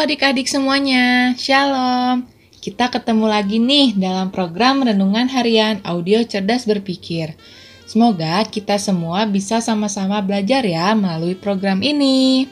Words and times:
adik-adik 0.00 0.48
semuanya, 0.48 1.36
Shalom. 1.36 2.24
Kita 2.56 2.88
ketemu 2.88 3.28
lagi 3.28 3.60
nih 3.60 4.00
dalam 4.00 4.32
program 4.32 4.80
Renungan 4.80 5.28
Harian 5.28 5.84
Audio 5.84 6.24
Cerdas 6.24 6.64
Berpikir. 6.64 7.36
Semoga 7.84 8.40
kita 8.48 8.80
semua 8.80 9.28
bisa 9.28 9.60
sama-sama 9.60 10.24
belajar 10.24 10.64
ya 10.64 10.96
melalui 10.96 11.36
program 11.36 11.84
ini. 11.84 12.48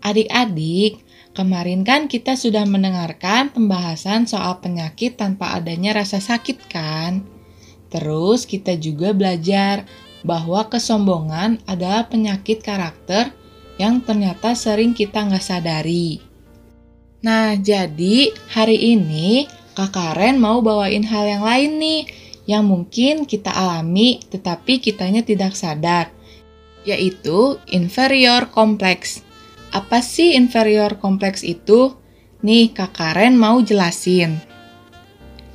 Adik-adik, 0.00 1.04
kemarin 1.36 1.84
kan 1.84 2.08
kita 2.08 2.40
sudah 2.40 2.64
mendengarkan 2.64 3.52
pembahasan 3.52 4.24
soal 4.24 4.56
penyakit 4.64 5.20
tanpa 5.20 5.60
adanya 5.60 6.00
rasa 6.00 6.24
sakit 6.24 6.72
kan? 6.72 7.20
Terus 7.92 8.48
kita 8.48 8.80
juga 8.80 9.12
belajar 9.12 9.84
bahwa 10.24 10.64
kesombongan 10.72 11.60
adalah 11.68 12.08
penyakit 12.08 12.64
karakter 12.64 13.28
yang 13.76 14.00
ternyata 14.00 14.56
sering 14.56 14.96
kita 14.96 15.20
nggak 15.20 15.44
sadari. 15.44 16.25
Nah, 17.24 17.56
jadi 17.56 18.36
hari 18.52 18.96
ini 18.96 19.48
Kak 19.72 19.96
Karen 19.96 20.36
mau 20.36 20.60
bawain 20.60 21.04
hal 21.04 21.24
yang 21.24 21.44
lain 21.44 21.80
nih, 21.80 22.02
yang 22.44 22.64
mungkin 22.68 23.24
kita 23.24 23.52
alami 23.52 24.20
tetapi 24.28 24.80
kitanya 24.80 25.24
tidak 25.24 25.56
sadar, 25.56 26.12
yaitu 26.84 27.56
inferior 27.72 28.48
complex. 28.52 29.24
Apa 29.72 30.00
sih 30.04 30.36
inferior 30.36 30.96
complex 31.00 31.40
itu? 31.44 31.96
Nih, 32.44 32.72
Kak 32.72 32.96
Karen 32.96 33.36
mau 33.36 33.64
jelasin. 33.64 34.40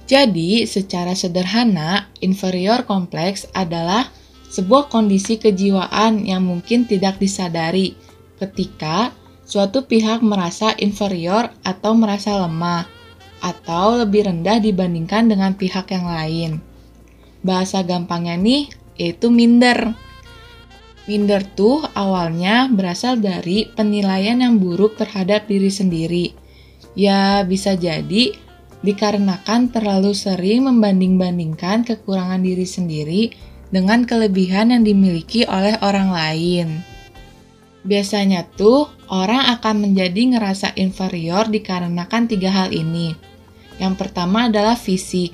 Jadi, 0.09 0.68
secara 0.68 1.16
sederhana, 1.16 2.12
inferior 2.20 2.84
complex 2.84 3.48
adalah 3.56 4.12
sebuah 4.52 4.92
kondisi 4.92 5.40
kejiwaan 5.40 6.28
yang 6.28 6.44
mungkin 6.44 6.84
tidak 6.84 7.16
disadari 7.16 7.96
ketika 8.36 9.16
suatu 9.45 9.86
pihak 9.86 10.23
merasa 10.23 10.73
inferior 10.78 11.52
atau 11.66 11.92
merasa 11.97 12.39
lemah, 12.42 12.88
atau 13.42 14.00
lebih 14.00 14.30
rendah 14.30 14.61
dibandingkan 14.61 15.28
dengan 15.28 15.58
pihak 15.58 15.89
yang 15.92 16.06
lain. 16.06 16.52
Bahasa 17.42 17.81
gampangnya 17.81 18.38
nih, 18.38 18.69
yaitu 19.02 19.34
minder. 19.34 19.97
Minder 21.09 21.42
tuh 21.42 21.81
awalnya 21.97 22.69
berasal 22.69 23.17
dari 23.17 23.66
penilaian 23.73 24.38
yang 24.38 24.62
buruk 24.62 25.02
terhadap 25.02 25.50
diri 25.50 25.73
sendiri. 25.73 26.25
Ya, 26.94 27.42
bisa 27.42 27.73
jadi 27.73 28.38
dikarenakan 28.86 29.73
terlalu 29.73 30.14
sering 30.14 30.69
membanding-bandingkan 30.69 31.86
kekurangan 31.86 32.42
diri 32.45 32.66
sendiri 32.69 33.23
dengan 33.73 34.06
kelebihan 34.06 34.69
yang 34.69 34.84
dimiliki 34.86 35.47
oleh 35.50 35.81
orang 35.81 36.14
lain. 36.14 36.67
Biasanya 37.82 38.46
tuh 38.54 38.94
orang 39.10 39.58
akan 39.58 39.90
menjadi 39.90 40.38
ngerasa 40.38 40.78
inferior 40.78 41.50
dikarenakan 41.50 42.30
tiga 42.30 42.54
hal 42.54 42.70
ini. 42.70 43.18
Yang 43.82 43.94
pertama 43.98 44.46
adalah 44.46 44.78
fisik. 44.78 45.34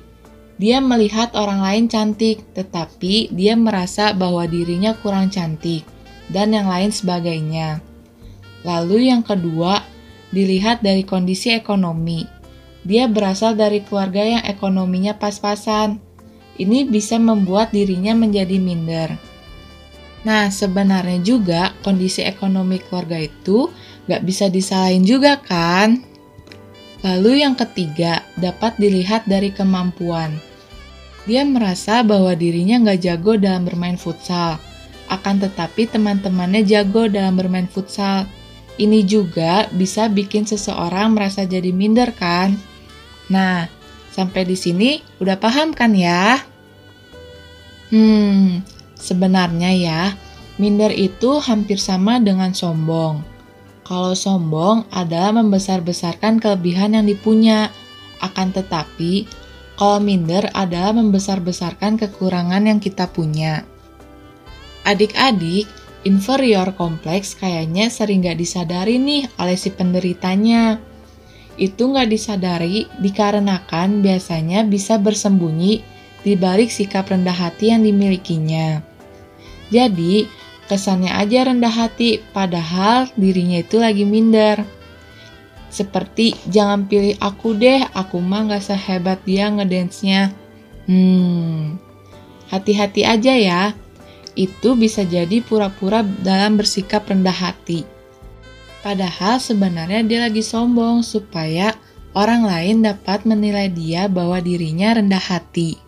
Dia 0.58 0.82
melihat 0.82 1.36
orang 1.38 1.62
lain 1.62 1.86
cantik, 1.92 2.42
tetapi 2.56 3.30
dia 3.36 3.54
merasa 3.54 4.16
bahwa 4.16 4.48
dirinya 4.50 4.98
kurang 4.98 5.30
cantik, 5.30 5.86
dan 6.34 6.56
yang 6.56 6.66
lain 6.66 6.90
sebagainya. 6.90 7.84
Lalu 8.66 9.14
yang 9.14 9.22
kedua, 9.22 9.86
dilihat 10.34 10.82
dari 10.82 11.06
kondisi 11.06 11.54
ekonomi. 11.54 12.26
Dia 12.88 13.06
berasal 13.06 13.54
dari 13.54 13.84
keluarga 13.84 14.24
yang 14.24 14.44
ekonominya 14.48 15.20
pas-pasan. 15.20 16.00
Ini 16.58 16.90
bisa 16.90 17.22
membuat 17.22 17.70
dirinya 17.70 18.18
menjadi 18.18 18.58
minder. 18.58 19.14
Nah, 20.26 20.50
sebenarnya 20.50 21.20
juga 21.22 21.76
kondisi 21.86 22.26
ekonomi 22.26 22.82
keluarga 22.82 23.22
itu 23.22 23.70
gak 24.10 24.24
bisa 24.26 24.50
disalahin 24.50 25.06
juga 25.06 25.38
kan? 25.38 26.02
Lalu 27.06 27.46
yang 27.46 27.54
ketiga, 27.54 28.26
dapat 28.40 28.80
dilihat 28.82 29.30
dari 29.30 29.54
kemampuan. 29.54 30.34
Dia 31.30 31.46
merasa 31.46 32.02
bahwa 32.02 32.34
dirinya 32.34 32.82
gak 32.82 33.04
jago 33.04 33.38
dalam 33.38 33.68
bermain 33.68 34.00
futsal, 34.00 34.58
akan 35.12 35.36
tetapi 35.44 35.86
teman-temannya 35.92 36.66
jago 36.66 37.06
dalam 37.06 37.38
bermain 37.38 37.70
futsal. 37.70 38.26
Ini 38.78 39.06
juga 39.10 39.66
bisa 39.74 40.06
bikin 40.06 40.46
seseorang 40.46 41.18
merasa 41.18 41.46
jadi 41.46 41.74
minder 41.74 42.14
kan? 42.14 42.54
Nah, 43.30 43.66
sampai 44.14 44.46
di 44.46 44.56
sini 44.58 45.02
udah 45.18 45.38
paham 45.38 45.74
kan 45.74 45.94
ya? 45.98 46.42
Hmm, 47.90 48.62
Sebenarnya 48.98 49.72
ya, 49.78 50.02
minder 50.58 50.90
itu 50.90 51.38
hampir 51.38 51.78
sama 51.78 52.18
dengan 52.18 52.52
sombong. 52.52 53.22
Kalau 53.88 54.18
sombong 54.18 54.90
adalah 54.92 55.32
membesar-besarkan 55.32 56.44
kelebihan 56.44 56.98
yang 56.98 57.06
dipunya, 57.08 57.72
akan 58.20 58.52
tetapi 58.52 59.30
kalau 59.78 60.02
minder 60.02 60.50
adalah 60.52 60.92
membesar-besarkan 60.92 62.02
kekurangan 62.02 62.66
yang 62.66 62.82
kita 62.82 63.08
punya. 63.08 63.64
Adik-adik, 64.84 65.70
inferior 66.04 66.74
kompleks 66.74 67.38
kayaknya 67.38 67.88
sering 67.88 68.26
gak 68.26 68.42
disadari 68.42 68.98
nih 68.98 69.30
oleh 69.38 69.56
si 69.56 69.70
penderitanya. 69.70 70.82
Itu 71.56 71.94
gak 71.94 72.10
disadari 72.10 72.90
dikarenakan 73.00 74.02
biasanya 74.02 74.66
bisa 74.66 74.98
bersembunyi 74.98 75.97
di 76.22 76.34
balik 76.38 76.70
sikap 76.74 77.10
rendah 77.10 77.36
hati 77.36 77.74
yang 77.74 77.86
dimilikinya. 77.86 78.82
Jadi, 79.68 80.28
kesannya 80.72 81.12
aja 81.12 81.52
rendah 81.52 81.72
hati, 81.72 82.24
padahal 82.32 83.12
dirinya 83.20 83.60
itu 83.60 83.78
lagi 83.78 84.08
minder. 84.08 84.64
Seperti, 85.68 86.34
jangan 86.48 86.88
pilih 86.88 87.20
aku 87.20 87.54
deh, 87.54 87.84
aku 87.92 88.24
mah 88.24 88.48
gak 88.50 88.64
sehebat 88.64 89.20
dia 89.28 89.52
ngedance-nya. 89.52 90.32
Hmm, 90.88 91.76
hati-hati 92.48 93.04
aja 93.04 93.34
ya. 93.36 93.64
Itu 94.38 94.80
bisa 94.80 95.04
jadi 95.04 95.44
pura-pura 95.44 96.06
dalam 96.24 96.56
bersikap 96.56 97.10
rendah 97.10 97.36
hati. 97.36 97.84
Padahal 98.86 99.42
sebenarnya 99.42 100.06
dia 100.08 100.20
lagi 100.24 100.40
sombong 100.40 101.04
supaya 101.04 101.76
orang 102.16 102.48
lain 102.48 102.88
dapat 102.88 103.28
menilai 103.28 103.68
dia 103.68 104.08
bahwa 104.08 104.40
dirinya 104.40 104.96
rendah 104.96 105.20
hati. 105.20 105.87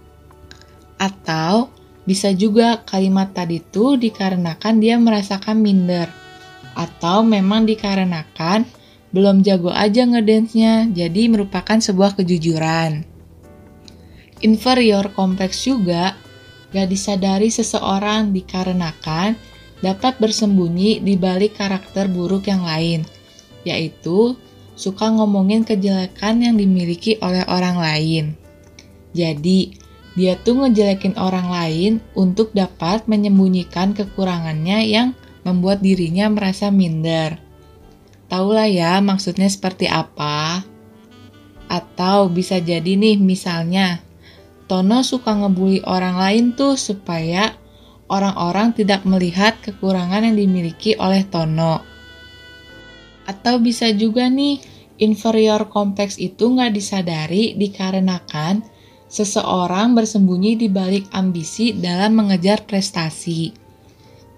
Atau 1.00 1.72
bisa 2.04 2.36
juga 2.36 2.84
kalimat 2.84 3.32
tadi 3.32 3.64
itu 3.64 3.96
dikarenakan 3.96 4.76
dia 4.84 5.00
merasakan 5.00 5.64
minder. 5.64 6.12
Atau 6.76 7.24
memang 7.26 7.64
dikarenakan 7.64 8.68
belum 9.10 9.42
jago 9.42 9.74
aja 9.74 10.06
ngedance-nya, 10.06 10.92
jadi 10.94 11.34
merupakan 11.34 11.82
sebuah 11.82 12.14
kejujuran. 12.20 13.08
Inferior 14.46 15.10
kompleks 15.18 15.66
juga 15.66 16.14
gak 16.70 16.88
disadari 16.88 17.50
seseorang 17.50 18.30
dikarenakan 18.30 19.34
dapat 19.82 20.22
bersembunyi 20.22 21.02
di 21.02 21.18
balik 21.18 21.58
karakter 21.58 22.06
buruk 22.06 22.48
yang 22.48 22.64
lain, 22.64 23.02
yaitu 23.66 24.38
suka 24.78 25.10
ngomongin 25.12 25.66
kejelekan 25.66 26.40
yang 26.40 26.56
dimiliki 26.56 27.20
oleh 27.20 27.44
orang 27.50 27.78
lain. 27.82 28.26
Jadi, 29.12 29.74
dia 30.20 30.36
tuh 30.36 30.68
ngejelekin 30.68 31.16
orang 31.16 31.48
lain 31.48 31.92
untuk 32.12 32.52
dapat 32.52 33.08
menyembunyikan 33.08 33.96
kekurangannya 33.96 34.84
yang 34.84 35.16
membuat 35.48 35.80
dirinya 35.80 36.28
merasa 36.28 36.68
minder. 36.68 37.40
Taulah 38.28 38.68
ya 38.68 39.00
maksudnya 39.00 39.48
seperti 39.48 39.88
apa. 39.88 40.68
Atau 41.72 42.28
bisa 42.28 42.60
jadi 42.60 43.00
nih 43.00 43.16
misalnya, 43.16 44.04
Tono 44.68 45.08
suka 45.08 45.40
ngebully 45.40 45.88
orang 45.88 46.20
lain 46.20 46.46
tuh 46.52 46.76
supaya 46.76 47.56
orang-orang 48.12 48.76
tidak 48.76 49.08
melihat 49.08 49.56
kekurangan 49.64 50.28
yang 50.28 50.36
dimiliki 50.36 51.00
oleh 51.00 51.24
Tono. 51.32 51.80
Atau 53.24 53.64
bisa 53.64 53.88
juga 53.96 54.28
nih, 54.28 54.60
inferior 55.00 55.72
kompleks 55.72 56.20
itu 56.20 56.52
nggak 56.52 56.76
disadari 56.76 57.56
dikarenakan 57.56 58.79
seseorang 59.10 59.98
bersembunyi 59.98 60.56
di 60.56 60.68
balik 60.70 61.10
ambisi 61.12 61.74
dalam 61.74 62.16
mengejar 62.16 62.64
prestasi. 62.64 63.52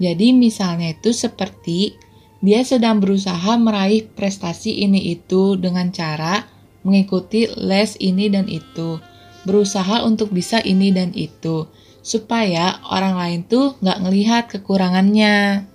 Jadi 0.02 0.34
misalnya 0.34 0.96
itu 0.96 1.14
seperti 1.14 1.94
dia 2.42 2.66
sedang 2.66 2.98
berusaha 2.98 3.54
meraih 3.60 4.10
prestasi 4.10 4.82
ini 4.82 5.14
itu 5.14 5.60
dengan 5.62 5.94
cara 5.94 6.42
mengikuti 6.82 7.46
les 7.54 7.94
ini 8.02 8.26
dan 8.34 8.50
itu, 8.50 8.98
berusaha 9.46 10.02
untuk 10.02 10.34
bisa 10.34 10.58
ini 10.66 10.90
dan 10.90 11.14
itu, 11.14 11.70
supaya 12.02 12.82
orang 12.90 13.14
lain 13.14 13.40
tuh 13.46 13.78
nggak 13.78 14.00
ngelihat 14.02 14.44
kekurangannya. 14.50 15.70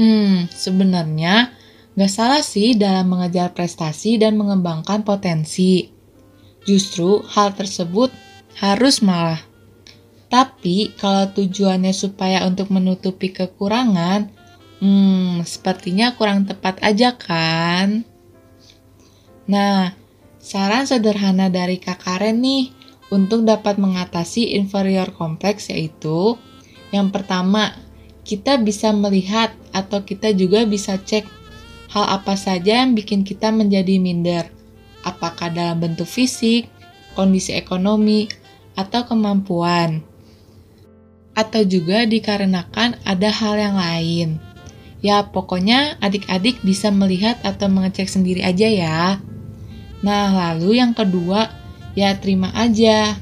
Hmm, 0.00 0.48
sebenarnya 0.48 1.52
nggak 1.94 2.10
salah 2.10 2.40
sih 2.40 2.74
dalam 2.74 3.12
mengejar 3.12 3.52
prestasi 3.52 4.16
dan 4.16 4.40
mengembangkan 4.40 5.04
potensi. 5.04 5.93
Justru 6.64 7.24
hal 7.28 7.52
tersebut 7.52 8.12
harus 8.60 9.04
malah. 9.04 9.40
Tapi 10.32 10.96
kalau 10.98 11.30
tujuannya 11.30 11.92
supaya 11.94 12.42
untuk 12.48 12.72
menutupi 12.72 13.30
kekurangan, 13.30 14.32
hmm, 14.80 15.44
sepertinya 15.46 16.16
kurang 16.16 16.48
tepat 16.48 16.80
aja 16.82 17.14
kan? 17.14 18.02
Nah, 19.44 19.92
saran 20.40 20.88
sederhana 20.88 21.52
dari 21.52 21.76
Kak 21.76 22.02
Karen 22.02 22.40
nih 22.40 22.72
untuk 23.12 23.44
dapat 23.44 23.76
mengatasi 23.76 24.56
inferior 24.56 25.12
kompleks 25.12 25.68
yaitu 25.68 26.40
yang 26.94 27.10
pertama, 27.10 27.74
kita 28.22 28.54
bisa 28.62 28.94
melihat 28.94 29.50
atau 29.74 30.06
kita 30.06 30.30
juga 30.30 30.62
bisa 30.62 30.94
cek 30.94 31.26
hal 31.90 32.06
apa 32.06 32.38
saja 32.38 32.86
yang 32.86 32.94
bikin 32.94 33.26
kita 33.26 33.50
menjadi 33.50 33.98
minder. 33.98 34.46
Apakah 35.04 35.52
dalam 35.52 35.84
bentuk 35.84 36.08
fisik, 36.08 36.66
kondisi 37.12 37.52
ekonomi, 37.52 38.26
atau 38.74 39.06
kemampuan. 39.06 40.02
Atau 41.36 41.62
juga 41.66 42.08
dikarenakan 42.08 43.04
ada 43.04 43.30
hal 43.30 43.54
yang 43.58 43.76
lain. 43.76 44.28
Ya, 45.04 45.20
pokoknya 45.28 46.00
adik-adik 46.00 46.64
bisa 46.64 46.88
melihat 46.88 47.36
atau 47.44 47.68
mengecek 47.68 48.08
sendiri 48.08 48.40
aja 48.40 48.64
ya. 48.64 49.00
Nah, 50.00 50.32
lalu 50.32 50.80
yang 50.80 50.96
kedua, 50.96 51.52
ya 51.92 52.16
terima 52.16 52.48
aja. 52.56 53.16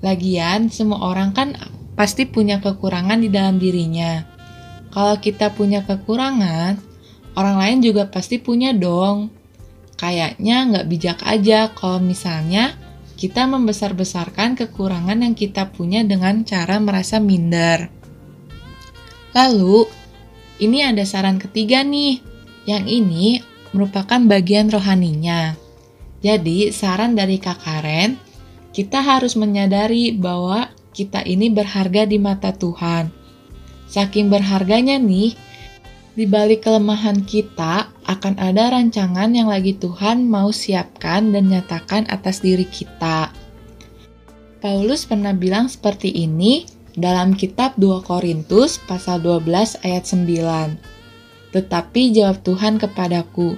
Lagian, 0.00 0.72
semua 0.72 1.12
orang 1.12 1.30
kan 1.30 1.54
pasti 1.94 2.24
punya 2.24 2.58
kekurangan 2.58 3.20
di 3.20 3.28
dalam 3.28 3.60
dirinya. 3.60 4.24
Kalau 4.90 5.20
kita 5.22 5.54
punya 5.54 5.86
kekurangan, 5.86 6.80
orang 7.38 7.56
lain 7.60 7.78
juga 7.84 8.10
pasti 8.10 8.42
punya 8.42 8.74
dong. 8.74 9.30
Kayaknya 10.00 10.56
nggak 10.72 10.88
bijak 10.88 11.18
aja 11.28 11.68
kalau 11.76 12.00
misalnya 12.00 12.72
kita 13.20 13.44
membesar-besarkan 13.44 14.56
kekurangan 14.56 15.20
yang 15.20 15.36
kita 15.36 15.68
punya 15.68 16.00
dengan 16.00 16.40
cara 16.48 16.80
merasa 16.80 17.20
minder. 17.20 17.92
Lalu, 19.36 19.84
ini 20.56 20.80
ada 20.80 21.04
saran 21.04 21.36
ketiga 21.36 21.84
nih. 21.84 22.24
Yang 22.64 22.84
ini 22.88 23.26
merupakan 23.76 24.24
bagian 24.24 24.72
rohaninya. 24.72 25.52
Jadi, 26.24 26.72
saran 26.72 27.12
dari 27.12 27.36
Kak 27.36 27.60
Karen, 27.60 28.16
kita 28.72 29.04
harus 29.04 29.36
menyadari 29.36 30.16
bahwa 30.16 30.72
kita 30.96 31.20
ini 31.28 31.52
berharga 31.52 32.08
di 32.08 32.16
mata 32.16 32.56
Tuhan. 32.56 33.12
Saking 33.84 34.32
berharganya 34.32 34.96
nih, 34.96 35.36
di 36.18 36.26
balik 36.26 36.66
kelemahan 36.66 37.22
kita 37.22 37.86
akan 38.02 38.34
ada 38.42 38.74
rancangan 38.74 39.30
yang 39.30 39.46
lagi 39.46 39.78
Tuhan 39.78 40.26
mau 40.26 40.50
siapkan 40.50 41.30
dan 41.30 41.46
nyatakan 41.46 42.10
atas 42.10 42.42
diri 42.42 42.66
kita. 42.66 43.30
Paulus 44.58 45.06
pernah 45.06 45.32
bilang 45.32 45.70
seperti 45.70 46.10
ini 46.10 46.66
dalam 46.98 47.38
kitab 47.38 47.78
2 47.78 48.02
Korintus 48.02 48.82
pasal 48.82 49.22
12 49.22 49.80
ayat 49.86 50.04
9. 50.04 51.54
Tetapi 51.54 52.02
jawab 52.14 52.42
Tuhan 52.42 52.76
kepadaku, 52.76 53.56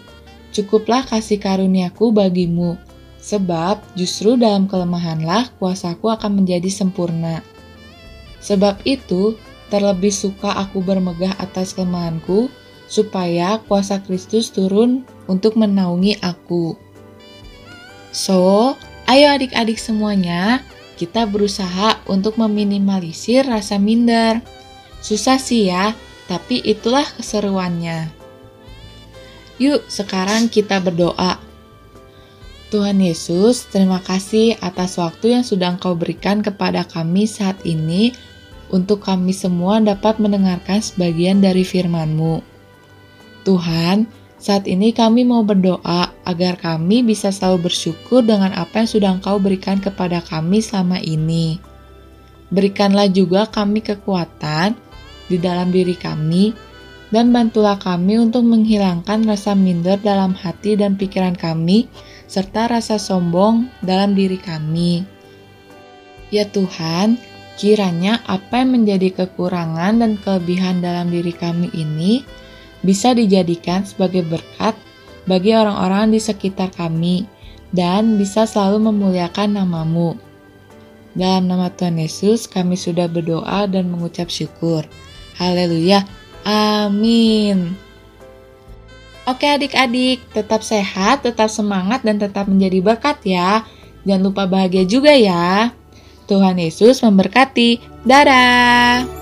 cukuplah 0.52 1.02
kasih 1.08 1.40
karuniaku 1.40 2.12
bagimu, 2.12 2.76
sebab 3.19 3.81
justru 3.96 4.37
dalam 4.37 4.69
kelemahanlah 4.69 5.50
kuasaku 5.56 6.12
akan 6.12 6.44
menjadi 6.44 6.69
sempurna. 6.69 7.40
Sebab 8.43 8.84
itu, 8.84 9.37
terlebih 9.72 10.12
suka 10.12 10.52
aku 10.52 10.84
bermegah 10.84 11.32
atas 11.40 11.72
kelemahanku, 11.72 12.52
supaya 12.92 13.56
kuasa 13.64 14.04
Kristus 14.04 14.52
turun 14.52 15.08
untuk 15.24 15.56
menaungi 15.56 16.20
aku. 16.20 16.76
So, 18.12 18.76
ayo 19.08 19.32
adik-adik 19.32 19.80
semuanya, 19.80 20.60
kita 21.00 21.24
berusaha 21.24 22.04
untuk 22.04 22.36
meminimalisir 22.36 23.48
rasa 23.48 23.80
minder. 23.80 24.44
Susah 25.00 25.40
sih 25.40 25.72
ya, 25.72 25.96
tapi 26.28 26.60
itulah 26.60 27.08
keseruannya. 27.16 28.12
Yuk, 29.56 29.88
sekarang 29.88 30.52
kita 30.52 30.84
berdoa. 30.84 31.40
Tuhan 32.68 33.00
Yesus, 33.00 33.68
terima 33.68 34.00
kasih 34.00 34.56
atas 34.60 34.96
waktu 34.96 35.36
yang 35.36 35.44
sudah 35.44 35.76
Engkau 35.76 35.92
berikan 35.96 36.40
kepada 36.40 36.84
kami 36.88 37.28
saat 37.28 37.60
ini 37.68 38.16
untuk 38.72 39.04
kami 39.04 39.36
semua 39.36 39.78
dapat 39.78 40.16
mendengarkan 40.16 40.80
sebagian 40.80 41.44
dari 41.44 41.62
firman-Mu. 41.62 42.40
Tuhan, 43.44 44.08
saat 44.42 44.66
ini 44.66 44.90
kami 44.90 45.22
mau 45.22 45.46
berdoa 45.46 46.10
agar 46.26 46.58
kami 46.58 47.06
bisa 47.06 47.30
selalu 47.30 47.70
bersyukur 47.70 48.26
dengan 48.26 48.50
apa 48.56 48.82
yang 48.82 48.90
sudah 48.90 49.10
Engkau 49.14 49.38
berikan 49.38 49.78
kepada 49.78 50.19
kami 50.24 50.58
selama 50.58 50.98
ini. 50.98 51.62
Berikanlah 52.50 53.06
juga 53.12 53.46
kami 53.46 53.84
kekuatan 53.84 54.75
di 55.30 55.36
dalam 55.38 55.70
diri 55.70 55.94
kami, 55.94 56.52
dan 57.12 57.28
bantulah 57.30 57.76
kami 57.76 58.18
untuk 58.18 58.42
menghilangkan 58.48 59.28
rasa 59.28 59.52
minder 59.52 60.00
dalam 60.00 60.32
hati 60.32 60.80
dan 60.80 60.96
pikiran 60.96 61.36
kami, 61.36 61.86
serta 62.25 62.72
rasa 62.72 62.96
sombong 62.96 63.68
dalam 63.84 64.16
diri 64.16 64.40
kami. 64.40 65.04
Ya 66.32 66.48
Tuhan, 66.48 67.20
kiranya 67.56 68.20
apa 68.25 68.64
yang 68.64 68.82
menjadi 68.82 69.25
kekurangan 69.25 70.00
dan 70.00 70.16
kelebihan 70.20 70.81
dalam 70.81 71.12
diri 71.12 71.32
kami 71.34 71.69
ini 71.76 72.25
bisa 72.82 73.14
dijadikan 73.14 73.87
sebagai 73.87 74.26
berkat 74.26 74.75
bagi 75.25 75.54
orang-orang 75.54 76.10
di 76.10 76.19
sekitar 76.19 76.75
kami 76.75 77.25
dan 77.70 78.19
bisa 78.20 78.44
selalu 78.44 78.93
memuliakan 78.93 79.56
namamu. 79.56 80.19
Dalam 81.12 81.44
nama 81.44 81.69
Tuhan 81.69 82.00
Yesus 82.00 82.49
kami 82.49 82.75
sudah 82.75 83.06
berdoa 83.06 83.69
dan 83.69 83.93
mengucap 83.93 84.32
syukur. 84.32 84.88
Haleluya. 85.37 86.04
Amin. 86.43 87.76
Oke 89.22 89.46
adik-adik, 89.46 90.19
tetap 90.34 90.66
sehat, 90.66 91.22
tetap 91.22 91.46
semangat, 91.46 92.02
dan 92.02 92.19
tetap 92.19 92.50
menjadi 92.50 92.82
berkat 92.82 93.22
ya. 93.22 93.62
Jangan 94.02 94.22
lupa 94.26 94.50
bahagia 94.50 94.82
juga 94.82 95.14
ya. 95.14 95.71
Tuhan 96.26 96.59
Yesus 96.59 97.02
memberkati. 97.02 97.79
Dadah! 98.02 99.22